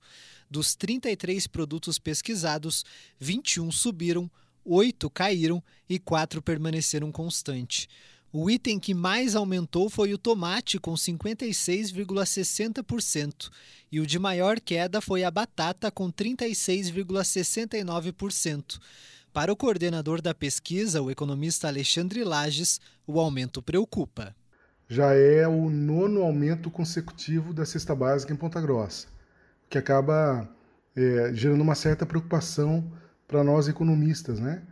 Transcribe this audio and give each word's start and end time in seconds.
Dos 0.51 0.75
33 0.75 1.47
produtos 1.47 1.99
pesquisados, 1.99 2.85
21 3.19 3.73
subiram, 3.73 4.31
8 4.63 5.09
caíram 5.09 5.65
e 5.89 5.99
4 5.99 6.43
permaneceram 6.43 7.11
constantes. 7.11 7.89
O 8.35 8.51
item 8.51 8.81
que 8.81 8.95
mais 8.95 9.37
aumentou 9.37 9.91
foi 9.91 10.15
o 10.15 10.19
tomate, 10.19 10.79
com 10.79 10.95
56,60%, 10.95 13.51
e 13.91 14.01
o 14.01 14.07
de 14.07 14.19
maior 14.19 14.59
queda 14.59 15.03
foi 15.03 15.23
a 15.23 15.31
batata, 15.31 15.91
com 15.91 16.11
36,69%. 16.11 18.81
Para 19.35 19.53
o 19.53 19.57
coordenador 19.57 20.23
da 20.23 20.33
pesquisa, 20.33 21.03
o 21.03 21.11
economista 21.11 21.69
Alexandre 21.69 22.25
Lages, 22.25 22.81
o 23.07 23.21
aumento 23.21 23.61
preocupa. 23.61 24.35
Já 24.89 25.13
é 25.13 25.47
o 25.47 25.69
nono 25.69 26.23
aumento 26.23 26.71
consecutivo 26.71 27.53
da 27.53 27.67
cesta 27.67 27.95
básica 27.95 28.33
em 28.33 28.37
Ponta 28.37 28.63
Grossa, 28.63 29.09
que 29.69 29.77
acaba 29.77 30.49
é, 30.97 31.33
gerando 31.35 31.61
uma 31.61 31.75
certa 31.75 32.07
preocupação 32.07 32.91
para 33.29 33.45
nós 33.45 33.69
economistas, 33.69 34.41
né? 34.41 34.63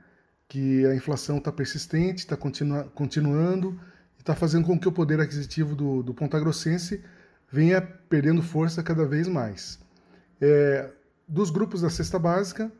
Que 0.50 0.84
a 0.84 0.96
inflação 0.96 1.38
está 1.38 1.52
persistente, 1.52 2.18
está 2.18 2.36
continua, 2.36 2.82
continuando 2.92 3.80
e 4.18 4.20
está 4.20 4.34
fazendo 4.34 4.66
com 4.66 4.76
que 4.76 4.88
o 4.88 4.92
poder 4.92 5.20
aquisitivo 5.20 5.76
do, 5.76 6.02
do 6.02 6.12
pontagrossense 6.12 7.04
venha 7.48 7.80
perdendo 7.80 8.42
força 8.42 8.82
cada 8.82 9.06
vez 9.06 9.28
mais. 9.28 9.78
É, 10.40 10.90
dos 11.28 11.50
grupos 11.50 11.82
da 11.82 11.88
cesta 11.88 12.18
básica, 12.18 12.70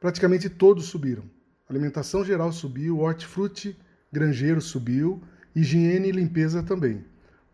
praticamente 0.00 0.50
todos 0.50 0.86
subiram. 0.86 1.22
Alimentação 1.70 2.24
geral 2.24 2.50
subiu, 2.50 2.98
hortifruti 2.98 3.78
granjeiro 4.10 4.60
subiu, 4.60 5.22
higiene 5.54 6.08
e 6.08 6.12
limpeza 6.12 6.60
também. 6.60 7.04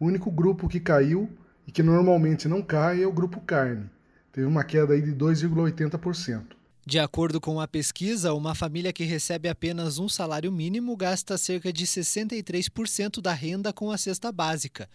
O 0.01 0.07
único 0.07 0.31
grupo 0.31 0.67
que 0.67 0.81
caiu 0.81 1.29
e 1.67 1.71
que 1.71 1.83
normalmente 1.83 2.49
não 2.49 2.63
cai 2.63 3.03
é 3.03 3.07
o 3.07 3.13
grupo 3.13 3.39
carne. 3.43 3.91
Teve 4.33 4.47
uma 4.47 4.65
queda 4.65 4.95
aí 4.95 5.03
de 5.03 5.13
2,80%. 5.13 6.58
De 6.89 6.99
acordo 6.99 7.39
com 7.39 7.61
a 7.61 7.69
pesquisa, 7.69 8.33
uma 8.33 8.55
família 8.55 8.95
que 8.95 9.05
recebe 9.05 9.47
apenas 9.47 9.99
um 9.99 10.09
salário 10.09 10.51
mínimo 10.51 10.97
gasta 10.97 11.37
cerca 11.37 11.71
de 11.71 11.85
63% 11.85 13.21
da 13.21 13.35
renda 13.35 13.75
com 13.75 13.91
a 13.91 13.99
cesta 13.99 14.33
básica. 14.33 14.89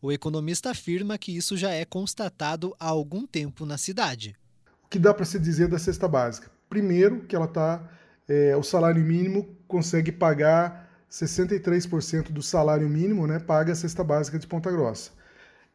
O 0.00 0.12
economista 0.12 0.70
afirma 0.70 1.18
que 1.18 1.36
isso 1.36 1.56
já 1.56 1.72
é 1.72 1.84
constatado 1.84 2.72
há 2.78 2.86
algum 2.86 3.26
tempo 3.26 3.66
na 3.66 3.76
cidade. 3.76 4.36
O 4.84 4.88
que 4.88 4.96
dá 4.96 5.12
para 5.12 5.24
se 5.24 5.40
dizer 5.40 5.66
da 5.66 5.76
cesta 5.76 6.06
básica? 6.06 6.48
Primeiro, 6.68 7.22
que 7.22 7.34
ela 7.34 7.48
tá, 7.48 7.82
é, 8.28 8.56
o 8.56 8.62
salário 8.62 9.02
mínimo 9.02 9.48
consegue 9.66 10.12
pagar 10.12 10.88
63% 11.10 12.30
do 12.30 12.42
salário 12.42 12.88
mínimo, 12.88 13.26
né, 13.26 13.40
paga 13.40 13.72
a 13.72 13.74
cesta 13.74 14.04
básica 14.04 14.38
de 14.38 14.46
Ponta 14.46 14.70
Grossa. 14.70 15.10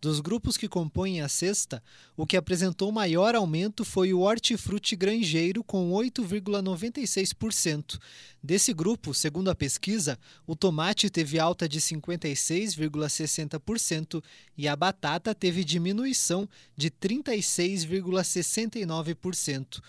Dos 0.03 0.19
grupos 0.19 0.57
que 0.57 0.69
compõem 0.69 1.21
a 1.21 1.29
cesta, 1.29 1.81
o 2.17 2.27
que 2.27 2.37
apresentou 2.37 2.91
maior 2.91 3.37
aumento 3.37 3.85
foi 3.85 4.13
o 4.13 4.19
hortifruti 4.19 4.97
granjeiro, 4.97 5.63
com 5.63 5.93
8,96%. 5.93 8.01
Desse 8.43 8.73
grupo, 8.73 9.15
segundo 9.15 9.49
a 9.49 9.55
pesquisa, 9.55 10.19
o 10.45 10.57
tomate 10.57 11.09
teve 11.09 11.39
alta 11.39 11.69
de 11.69 11.81
56,60% 11.81 14.21
e 14.59 14.67
a 14.67 14.75
batata 14.75 15.33
teve 15.33 15.63
diminuição 15.63 16.49
de 16.77 16.91
36,69%. 16.91 19.81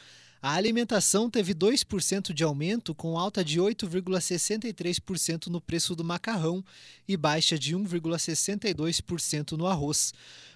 A 0.45 0.55
alimentação 0.55 1.29
teve 1.29 1.55
2% 1.55 2.33
de 2.33 2.43
aumento, 2.43 2.93
com 2.93 3.17
alta 3.17 3.45
de 3.45 3.61
8,63% 3.61 5.47
no 5.47 5.61
preço 5.61 5.95
do 5.95 6.03
macarrão 6.03 6.61
e 7.07 7.15
baixa 7.15 7.57
de 7.57 7.73
1,62% 7.73 9.53
no 9.53 9.65
arroz. 9.65 10.13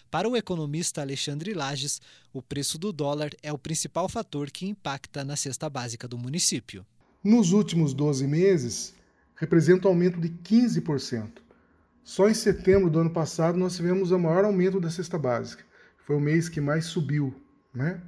Para 0.10 0.30
o 0.30 0.38
economista 0.38 1.02
Alexandre 1.02 1.54
Lages, 1.54 2.00
o 2.32 2.42
preço 2.42 2.78
do 2.78 2.94
dólar 2.94 3.32
é 3.44 3.52
o 3.52 3.58
principal 3.58 4.08
fator 4.08 4.50
que 4.50 4.66
impacta 4.66 5.26
na 5.26 5.36
cesta 5.36 5.70
básica 5.70 6.08
do 6.08 6.18
município. 6.18 6.86
Nos 7.22 7.52
últimos 7.52 7.94
12 7.94 8.26
meses, 8.26 8.94
representa 9.36 9.90
um 9.90 9.92
aumento 9.92 10.18
de 10.18 10.30
15%. 10.30 11.42
Só 12.06 12.30
em 12.30 12.34
setembro 12.34 12.90
do 12.90 13.00
ano 13.00 13.10
passado 13.10 13.58
nós 13.58 13.76
tivemos 13.76 14.12
o 14.12 14.18
maior 14.18 14.46
aumento 14.46 14.80
da 14.80 14.90
cesta 14.90 15.20
básica. 15.20 15.66
Foi 16.06 16.16
o 16.16 16.22
mês 16.22 16.48
que 16.48 16.62
mais 16.62 16.86
subiu, 16.86 17.36
né? 17.76 18.02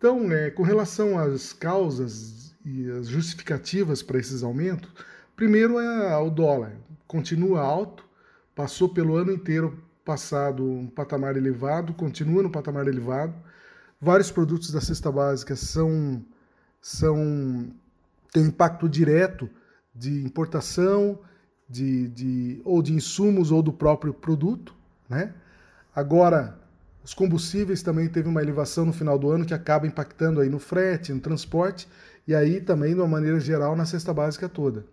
Então, 0.00 0.32
é, 0.32 0.50
com 0.50 0.62
relação 0.62 1.18
às 1.18 1.52
causas 1.52 2.56
e 2.64 2.90
as 2.90 3.06
justificativas 3.06 4.02
para 4.02 4.18
esses 4.18 4.42
aumentos, 4.42 4.90
primeiro 5.36 5.78
é 5.78 6.16
o 6.16 6.30
dólar. 6.30 6.72
Continua 7.06 7.60
alto, 7.60 8.02
passou 8.54 8.88
pelo 8.88 9.14
ano 9.14 9.30
inteiro 9.30 9.78
passado 10.02 10.64
um 10.64 10.86
patamar 10.86 11.36
elevado, 11.36 11.92
continua 11.92 12.42
no 12.42 12.48
patamar 12.48 12.88
elevado. 12.88 13.34
Vários 14.00 14.30
produtos 14.30 14.70
da 14.70 14.80
cesta 14.80 15.12
básica 15.12 15.54
são, 15.54 16.24
são 16.80 17.70
têm 18.32 18.44
impacto 18.44 18.88
direto 18.88 19.50
de 19.94 20.24
importação, 20.24 21.18
de, 21.68 22.08
de, 22.08 22.62
ou 22.64 22.80
de 22.80 22.94
insumos 22.94 23.52
ou 23.52 23.62
do 23.62 23.70
próprio 23.70 24.14
produto. 24.14 24.74
Né? 25.10 25.34
Agora, 25.94 26.58
os 27.02 27.14
combustíveis 27.14 27.82
também 27.82 28.08
teve 28.08 28.28
uma 28.28 28.42
elevação 28.42 28.84
no 28.84 28.92
final 28.92 29.18
do 29.18 29.30
ano 29.30 29.44
que 29.44 29.54
acaba 29.54 29.86
impactando 29.86 30.40
aí 30.40 30.48
no 30.48 30.58
frete, 30.58 31.12
no 31.12 31.20
transporte 31.20 31.88
e 32.26 32.34
aí 32.34 32.60
também 32.60 32.94
de 32.94 33.00
uma 33.00 33.08
maneira 33.08 33.40
geral 33.40 33.74
na 33.74 33.86
cesta 33.86 34.12
básica 34.12 34.48
toda. 34.48 34.84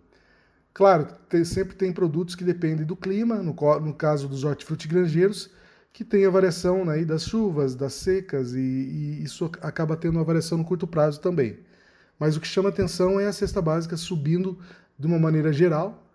Claro, 0.72 1.08
tem, 1.28 1.44
sempre 1.44 1.74
tem 1.74 1.92
produtos 1.92 2.34
que 2.34 2.44
dependem 2.44 2.86
do 2.86 2.96
clima, 2.96 3.36
no, 3.36 3.54
no 3.80 3.94
caso 3.94 4.28
dos 4.28 4.44
hortifrutigranjeiros, 4.44 5.50
que 5.92 6.04
tem 6.04 6.24
a 6.24 6.30
variação 6.30 6.84
né, 6.84 7.04
das 7.04 7.24
chuvas, 7.24 7.74
das 7.74 7.94
secas, 7.94 8.54
e, 8.54 8.60
e, 8.60 9.22
isso 9.24 9.50
acaba 9.60 9.96
tendo 9.96 10.16
uma 10.16 10.24
variação 10.24 10.58
no 10.58 10.64
curto 10.64 10.86
prazo 10.86 11.20
também. 11.20 11.58
Mas 12.18 12.36
o 12.36 12.40
que 12.40 12.46
chama 12.46 12.68
atenção 12.68 13.18
é 13.18 13.26
a 13.26 13.32
cesta 13.32 13.60
básica 13.60 13.96
subindo 13.96 14.58
de 14.98 15.06
uma 15.06 15.18
maneira 15.18 15.52
geral 15.52 16.08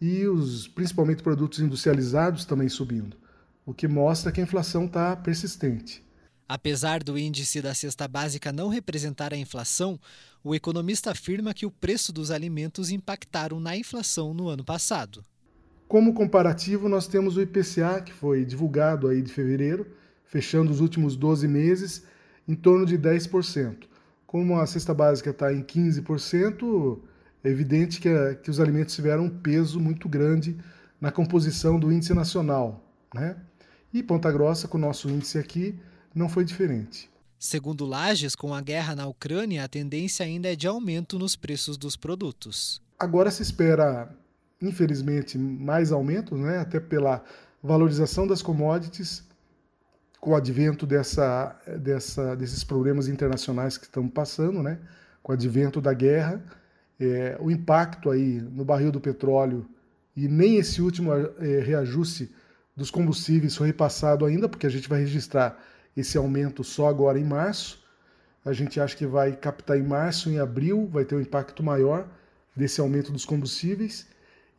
e 0.00 0.26
os 0.26 0.68
principalmente 0.68 1.22
produtos 1.22 1.60
industrializados 1.60 2.44
também 2.44 2.68
subindo, 2.68 3.16
o 3.66 3.72
que 3.72 3.88
mostra 3.88 4.30
que 4.30 4.40
a 4.40 4.44
inflação 4.44 4.86
está 4.86 5.16
persistente. 5.16 6.04
Apesar 6.46 7.02
do 7.02 7.18
índice 7.18 7.62
da 7.62 7.72
cesta 7.72 8.06
básica 8.06 8.52
não 8.52 8.68
representar 8.68 9.32
a 9.32 9.36
inflação, 9.36 9.98
o 10.42 10.54
economista 10.54 11.10
afirma 11.10 11.54
que 11.54 11.64
o 11.64 11.70
preço 11.70 12.12
dos 12.12 12.30
alimentos 12.30 12.90
impactaram 12.90 13.58
na 13.58 13.76
inflação 13.76 14.34
no 14.34 14.48
ano 14.48 14.62
passado. 14.62 15.24
Como 15.88 16.12
comparativo, 16.12 16.88
nós 16.88 17.06
temos 17.06 17.36
o 17.36 17.42
IPCA, 17.42 18.02
que 18.02 18.12
foi 18.12 18.44
divulgado 18.44 19.08
aí 19.08 19.22
de 19.22 19.32
fevereiro, 19.32 19.86
fechando 20.26 20.70
os 20.70 20.80
últimos 20.80 21.16
12 21.16 21.48
meses, 21.48 22.04
em 22.46 22.54
torno 22.54 22.84
de 22.84 22.98
10%. 22.98 23.84
Como 24.26 24.58
a 24.58 24.66
cesta 24.66 24.92
básica 24.92 25.30
está 25.30 25.52
em 25.52 25.62
15%, 25.62 26.98
é 27.42 27.48
evidente 27.48 28.00
que, 28.00 28.08
a, 28.08 28.34
que 28.34 28.50
os 28.50 28.60
alimentos 28.60 28.94
tiveram 28.94 29.24
um 29.24 29.30
peso 29.30 29.80
muito 29.80 30.08
grande 30.08 30.58
na 31.00 31.10
composição 31.10 31.78
do 31.78 31.92
índice 31.92 32.12
nacional. 32.12 32.84
Né? 33.14 33.36
E 33.94 34.02
Ponta 34.02 34.32
Grossa, 34.32 34.66
com 34.66 34.76
o 34.76 34.80
nosso 34.80 35.08
índice 35.08 35.38
aqui, 35.38 35.78
não 36.12 36.28
foi 36.28 36.44
diferente. 36.44 37.08
Segundo 37.38 37.86
Lages, 37.86 38.34
com 38.34 38.52
a 38.52 38.60
guerra 38.60 38.96
na 38.96 39.06
Ucrânia, 39.06 39.62
a 39.62 39.68
tendência 39.68 40.26
ainda 40.26 40.52
é 40.52 40.56
de 40.56 40.66
aumento 40.66 41.16
nos 41.16 41.36
preços 41.36 41.76
dos 41.76 41.96
produtos. 41.96 42.82
Agora 42.98 43.30
se 43.30 43.42
espera, 43.42 44.12
infelizmente, 44.60 45.38
mais 45.38 45.92
aumentos, 45.92 46.36
né? 46.40 46.58
até 46.58 46.80
pela 46.80 47.22
valorização 47.62 48.26
das 48.26 48.42
commodities, 48.42 49.22
com 50.20 50.32
o 50.32 50.34
advento 50.34 50.86
dessa, 50.86 51.56
dessa, 51.80 52.34
desses 52.34 52.64
problemas 52.64 53.06
internacionais 53.06 53.78
que 53.78 53.84
estamos 53.84 54.12
passando, 54.12 54.60
né? 54.60 54.76
com 55.22 55.30
o 55.30 55.34
advento 55.36 55.80
da 55.80 55.94
guerra, 55.94 56.42
é, 56.98 57.36
o 57.40 57.48
impacto 57.48 58.10
aí 58.10 58.40
no 58.40 58.64
barril 58.64 58.90
do 58.90 59.00
petróleo 59.00 59.64
e 60.16 60.26
nem 60.26 60.56
esse 60.56 60.82
último 60.82 61.12
é, 61.12 61.60
reajuste 61.60 62.32
dos 62.76 62.90
combustíveis 62.90 63.56
foi 63.56 63.68
repassado 63.68 64.24
ainda, 64.24 64.48
porque 64.48 64.66
a 64.66 64.70
gente 64.70 64.88
vai 64.88 65.00
registrar 65.00 65.58
esse 65.96 66.18
aumento 66.18 66.64
só 66.64 66.88
agora 66.88 67.18
em 67.18 67.24
março. 67.24 67.82
A 68.44 68.52
gente 68.52 68.80
acha 68.80 68.96
que 68.96 69.06
vai 69.06 69.36
captar 69.36 69.78
em 69.78 69.82
março, 69.82 70.28
em 70.28 70.38
abril, 70.38 70.88
vai 70.92 71.04
ter 71.04 71.14
um 71.14 71.20
impacto 71.20 71.62
maior 71.62 72.08
desse 72.54 72.80
aumento 72.80 73.10
dos 73.10 73.24
combustíveis 73.24 74.06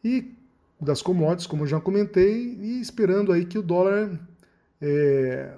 e 0.03 0.33
das 0.79 1.01
commodities, 1.01 1.47
como 1.47 1.63
eu 1.63 1.67
já 1.67 1.79
comentei, 1.79 2.57
e 2.59 2.81
esperando 2.81 3.31
aí 3.31 3.45
que 3.45 3.57
o 3.57 3.63
dólar 3.63 4.19
é, 4.81 5.53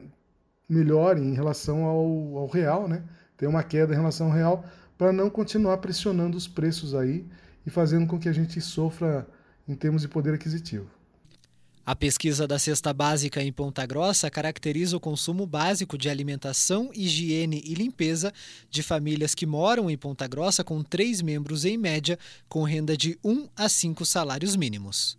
melhore 0.69 1.21
em 1.21 1.33
relação 1.33 1.85
ao, 1.85 2.37
ao 2.37 2.47
real, 2.47 2.87
né? 2.87 3.03
Tem 3.35 3.47
uma 3.47 3.63
queda 3.63 3.93
em 3.93 3.97
relação 3.97 4.27
ao 4.27 4.33
real 4.33 4.65
para 4.97 5.13
não 5.13 5.29
continuar 5.29 5.77
pressionando 5.77 6.35
os 6.35 6.47
preços 6.47 6.95
aí 6.95 7.25
e 7.65 7.69
fazendo 7.69 8.07
com 8.07 8.19
que 8.19 8.27
a 8.27 8.33
gente 8.33 8.59
sofra 8.59 9.27
em 9.67 9.75
termos 9.75 10.01
de 10.01 10.07
poder 10.07 10.33
aquisitivo. 10.33 10.96
A 11.87 11.95
pesquisa 11.95 12.45
da 12.45 12.59
cesta 12.59 12.91
básica 12.91 13.41
em 13.41 13.49
Ponta 13.49 13.85
Grossa 13.85 14.29
caracteriza 14.29 14.97
o 14.97 14.99
consumo 14.99 15.45
básico 15.45 15.97
de 15.97 16.09
alimentação, 16.09 16.91
higiene 16.93 17.63
e 17.65 17.73
limpeza 17.75 18.33
de 18.69 18.83
famílias 18.83 19.33
que 19.33 19.45
moram 19.45 19.89
em 19.89 19.97
Ponta 19.97 20.27
Grossa 20.27 20.65
com 20.65 20.83
três 20.83 21.21
membros 21.21 21.63
em 21.63 21.77
média, 21.77 22.19
com 22.49 22.63
renda 22.63 22.97
de 22.97 23.17
1 23.23 23.47
a 23.55 23.69
5 23.69 24.05
salários 24.05 24.57
mínimos. 24.57 25.17